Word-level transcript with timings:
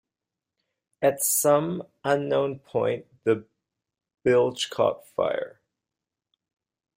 At 1.03 1.21
some 1.21 1.83
unknown 2.03 2.57
point 2.57 3.05
the 3.23 3.45
bilge 4.23 4.71
caught 4.71 5.05
fire. 5.07 5.59